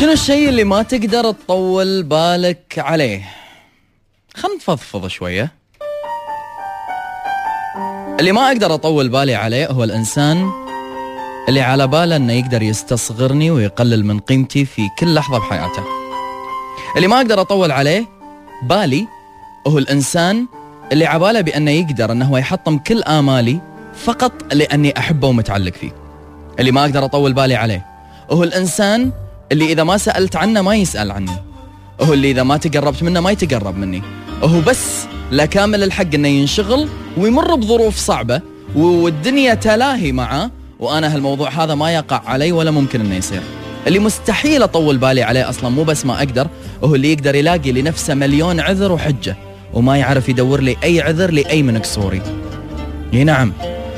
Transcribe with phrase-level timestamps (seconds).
[0.00, 3.22] شنو الشيء اللي ما تقدر تطول بالك عليه؟
[4.34, 5.52] خلنا نفضفض شوية.
[8.20, 10.50] اللي ما أقدر أطول بالي عليه هو الإنسان
[11.48, 15.82] اللي على باله أنه يقدر يستصغرني ويقلل من قيمتي في كل لحظة بحياته.
[16.96, 18.06] اللي ما أقدر أطول عليه
[18.62, 19.06] بالي
[19.66, 20.46] هو الإنسان
[20.92, 23.60] اللي عباله بأنه يقدر أنه هو يحطم كل آمالي
[23.94, 25.92] فقط لأني أحبه ومتعلق فيه.
[26.60, 27.86] اللي ما أقدر أطول بالي عليه
[28.30, 29.12] هو الإنسان
[29.52, 31.36] اللي إذا ما سألت عنه ما يسأل عني.
[32.00, 34.02] هو اللي إذا ما تقربت منه ما يتقرب مني.
[34.42, 38.40] هو بس لا كامل الحق إنه ينشغل ويمر بظروف صعبة
[38.76, 43.42] والدنيا تلاهي معه وأنا هالموضوع هذا ما يقع علي ولا ممكن إنه يصير.
[43.86, 46.48] اللي مستحيل أطول بالي عليه أصلا مو بس ما أقدر
[46.84, 49.36] هو اللي يقدر يلاقي لنفسه مليون عذر وحجة
[49.74, 52.22] وما يعرف يدور لي أي عذر لأي من قصوري.
[53.14, 53.52] إي نعم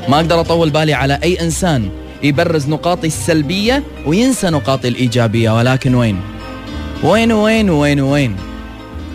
[0.09, 1.89] ما أقدر أطول بالي على أي إنسان
[2.23, 6.19] يبرز نقاطي السلبية وينسى نقاطي الإيجابية ولكن وين؟
[7.03, 8.35] وين وين وين وين؟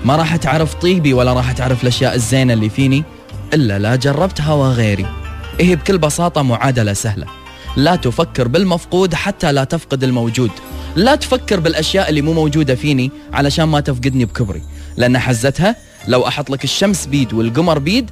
[0.05, 3.05] ما راح تعرف طيبي ولا راح تعرف الأشياء الزينة اللي فيني
[3.55, 5.07] إلا لا جربتها وغيري
[5.61, 7.27] إيه بكل بساطة معادلة سهلة.
[7.77, 10.51] لا تفكر بالمفقود حتى لا تفقد الموجود.
[10.97, 14.63] لا تفكر بالأشياء اللي مو موجودة فيني علشان ما تفقدني بكبري.
[14.97, 15.77] لأن حزتها
[16.09, 18.11] لو أحط لك الشمس بيد والقمر بيد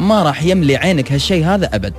[0.00, 1.94] ما راح يملي عينك هالشيء هذا أبد.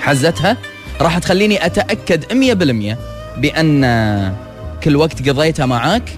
[0.00, 0.56] حزتها
[1.00, 2.98] راح تخليني أتأكد مية بالمية
[3.36, 4.36] بأن
[4.82, 6.16] كل وقت قضيته معاك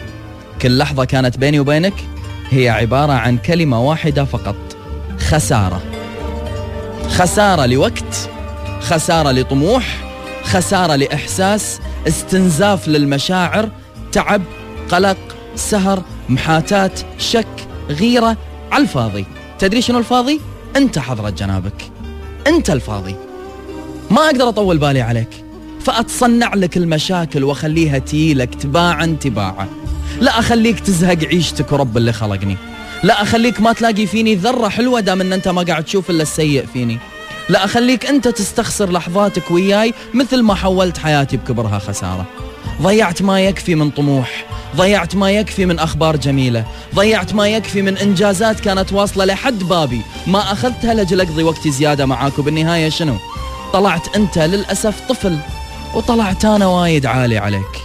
[0.62, 1.94] كل لحظة كانت بيني وبينك
[2.50, 4.56] هي عبارة عن كلمة واحدة فقط
[5.18, 5.82] خسارة.
[7.08, 8.30] خسارة لوقت
[8.80, 9.84] خسارة لطموح
[10.44, 13.68] خسارة لإحساس استنزاف للمشاعر
[14.12, 14.42] تعب
[14.88, 15.18] قلق
[15.56, 17.46] سهر محاتاة شك
[17.88, 18.36] غيرة.
[18.72, 19.24] على الفاضي.
[19.58, 20.40] تدري شنو الفاضي؟
[20.76, 21.90] أنت حضرة جنابك.
[22.46, 23.16] أنت الفاضي.
[24.10, 25.28] ما أقدر أطول بالي عليك.
[25.84, 29.68] فأتصنع لك المشاكل وأخليها تيلك تباعا تباعا.
[30.20, 32.56] لا أخليك تزهق عيشتك ورب اللي خلقني.
[33.02, 36.66] لا أخليك ما تلاقي فيني ذرة حلوة دام أن أنت ما قاعد تشوف إلا السيء
[36.72, 36.98] فيني.
[37.48, 42.26] لا أخليك أنت تستخسر لحظاتك وياي مثل ما حولت حياتي بكبرها خسارة.
[42.82, 44.46] ضيعت ما يكفي من طموح.
[44.76, 46.64] ضيعت ما يكفي من أخبار جميلة.
[46.94, 50.00] ضيعت ما يكفي من إنجازات كانت واصلة لحد بابي.
[50.26, 52.38] ما أخذتها لجل أقضي وقتي زيادة معاك.
[52.38, 53.16] وبالنهاية شنو؟
[53.72, 55.38] طلعت أنت للأسف طفل
[55.94, 57.82] وطلعت أنا وايد عالي عليك.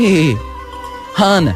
[0.00, 0.36] إيه
[1.16, 1.54] هانا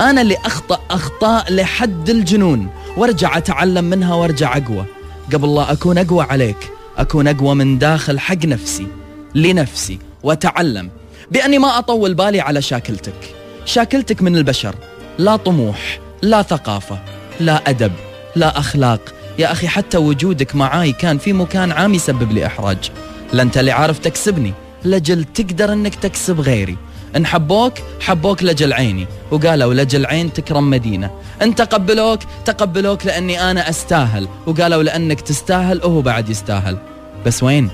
[0.00, 2.68] أنا اللي أخطأ أخطاء لحد الجنون.
[2.96, 4.84] وارجع أتعلم منها وارجع أقوى.
[5.32, 8.86] قبل لا أكون أقوى عليك أكون أقوى من داخل حق نفسي
[9.34, 9.98] لنفسي.
[10.22, 10.90] وأتعلم
[11.30, 13.34] بأني ما أطول بالي على شاكلتك.
[13.64, 14.74] شاكلتك من البشر.
[15.18, 16.98] لا طموح لا ثقافة
[17.40, 17.92] لا أدب
[18.36, 19.00] لا أخلاق
[19.38, 22.90] يا أخي حتى وجودك معاي كان في مكان عام يسبب لي إحراج.
[23.32, 24.52] لا أنت اللي عارف تكسبني.
[24.84, 26.76] لجل تقدر أنك تكسب غيري.
[27.16, 29.06] إن حبوك حبوك لجل عيني.
[29.30, 31.10] وقالوا لجل عين تكرم مدينة.
[31.42, 34.28] إن تقبلوك تقبلوك لأني أنا أستاهل.
[34.46, 36.78] وقالوا لأنك تستاهل وهو بعد يستاهل.
[37.26, 37.68] بس وين؟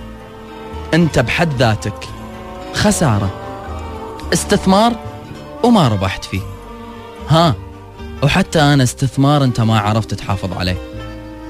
[0.95, 2.09] أنت بحد ذاتك.
[2.75, 3.31] خسارة.
[4.33, 4.93] استثمار
[5.63, 6.41] وما ربحت فيه.
[7.29, 7.55] ها
[8.23, 10.88] وحتى أنا استثمار أنت ما عرفت تحافظ عليه.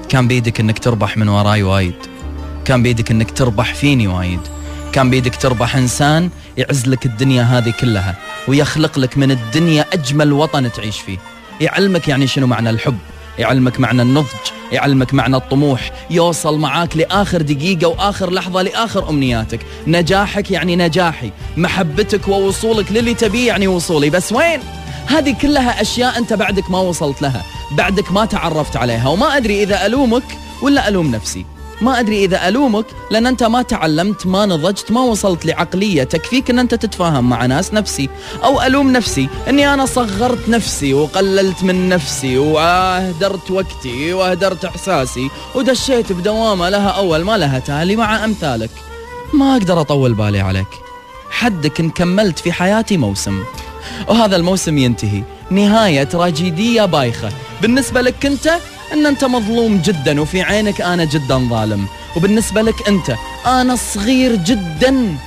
[0.09, 1.95] كان بيدك إنك تربح من وراي وايد.
[2.65, 4.39] كان بيدك إنك تربح فيني وايد.
[4.93, 8.15] كان بيدك تربح إنسان يعز لك الدنيا هذه كلها
[8.47, 11.17] ويخلق لك من الدنيا أجمل وطن تعيش فيه.
[11.61, 12.97] يعلمك يعني شنو معنى الحب
[13.39, 14.27] يعلمك معنى النضج
[14.71, 15.91] يعلمك معنى الطموح.
[16.09, 19.59] يوصل معاك لآخر دقيقة وآخر لحظة لآخر أمنياتك.
[19.87, 24.09] نجاحك يعني نجاحي محبتك ووصولك للي تبيه يعني وصولي.
[24.09, 24.59] بس وين؟
[25.09, 27.43] هذه كلها أشياء أنت بعدك ما وصلت لها.
[27.71, 29.07] بعدك ما تعرفت عليها.
[29.07, 30.23] وما أدري إذا ألومك
[30.61, 31.45] ولا ألوم نفسي.
[31.81, 36.59] ما أدري إذا ألومك لأن أنت ما تعلمت ما نضجت ما وصلت لعقلية تكفيك أن
[36.59, 38.09] أنت تتفاهم مع ناس نفسي.
[38.43, 46.11] أو ألوم نفسي أني أنا صغرت نفسي وقللت من نفسي وأهدرت وقتي وأهدرت إحساسي ودشيت
[46.11, 48.71] بدوامة لها أول ما لها تالي مع أمثالك.
[49.33, 50.67] ما أقدر أطول بالي عليك.
[51.31, 53.43] حدك إن كملت في حياتي موسم.
[54.07, 55.23] وهذا الموسم ينتهي.
[55.51, 57.29] نهاية تراجيدية بايخة.
[57.61, 58.47] بالنسبة لك أنت
[58.93, 61.87] أن أنت مظلوم جدا وفي عينك أنا جدا ظالم.
[62.15, 63.15] وبالنسبة لك أنت
[63.45, 65.17] أنا صغير جدا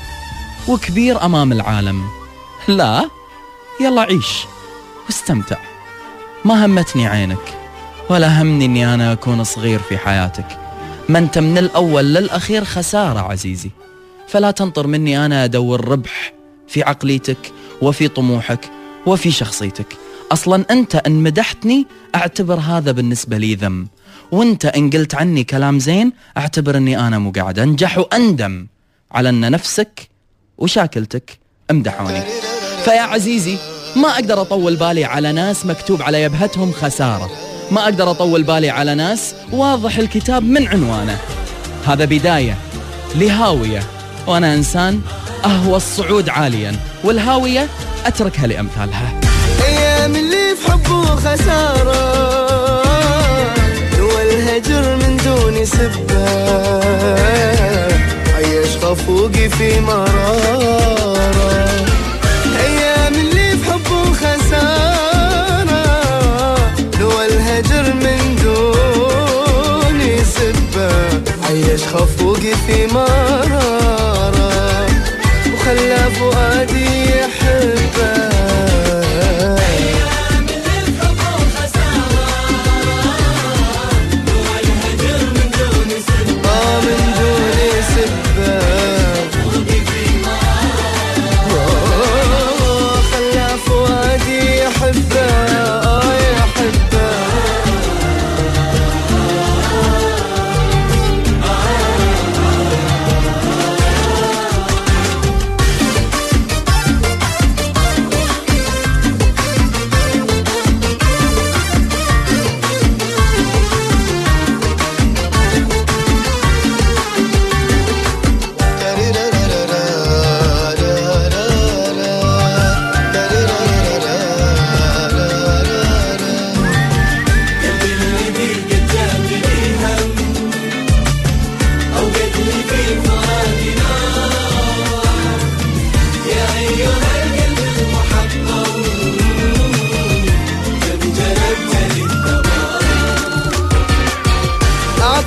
[0.69, 2.03] وكبير أمام العالم.
[2.69, 3.09] لا
[3.81, 4.45] يلا عيش.
[5.07, 5.57] واستمتع.
[6.45, 7.55] ما همتني عينك
[8.11, 10.59] ولا همني إني أنا أكون صغير في حياتك.
[11.09, 13.71] ما أنت من الأول للأخير خسارة عزيزي.
[14.29, 16.33] فلا تنطر مني أنا أدور ربح
[16.69, 17.53] في عقليتك
[17.83, 18.71] وفي طموحك
[19.07, 19.87] وفي شخصيتك.
[20.33, 23.89] أصلا أنت إن مدحتني أعتبر هذا بالنسبة لي ذم.
[24.33, 28.67] وأنت إن قلت عني كلام زين أعتبر إني أنا مو قاعد أنجح وأندم
[29.13, 30.09] على أن نفسك
[30.59, 31.39] وشاكلتك
[31.71, 32.23] امدحوني.
[32.85, 33.57] فيا عزيزي
[33.97, 37.31] ما أقدر أطول بالي على ناس مكتوب على يبهتهم خسارة.
[37.71, 41.19] ما أقدر أطول بالي على ناس واضح الكتاب من عنوانه.
[41.87, 42.59] هذا بداية
[43.15, 43.83] لهاوية.
[44.27, 45.01] وأنا إنسان
[45.45, 47.69] أهوى الصعود عاليا والهاوية
[48.07, 49.21] أتركها لأمثالها.
[49.65, 52.62] أيام اللي في حب وخسارة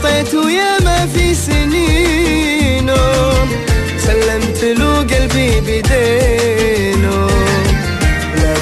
[0.05, 2.95] عطيت ويا ما في سنينه.
[3.97, 7.27] سلمت له قلبي بدينه.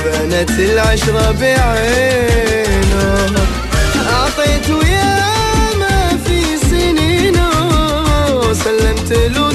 [0.06, 2.95] بنت العشرة بعينه.
[4.10, 5.16] أعطيت ويا
[5.80, 7.50] ما في سنينه.
[8.54, 9.52] سلمت له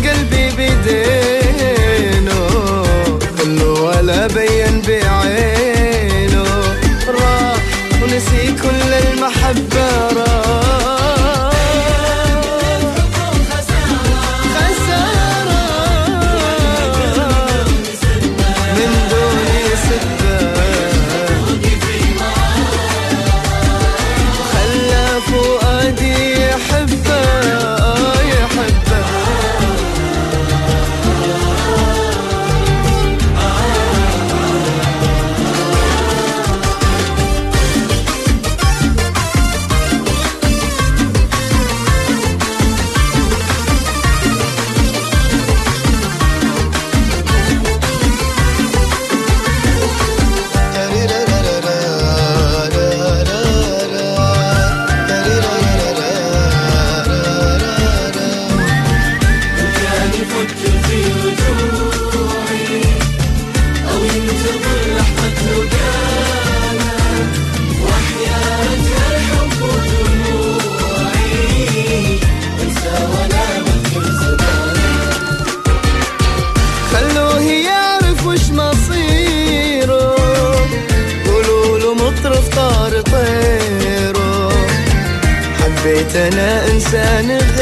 [86.89, 87.58] انسان غير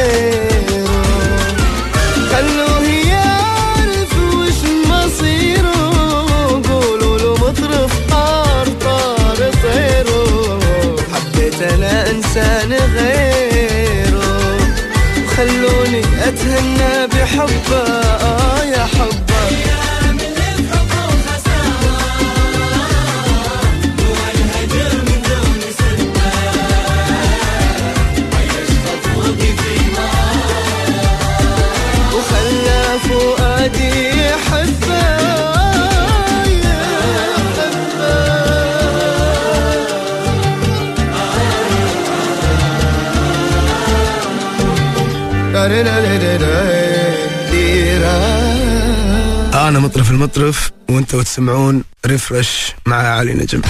[49.68, 53.60] أنا مطرف المطرف وأنتوا تسمعون ريفرش مع علي نجم.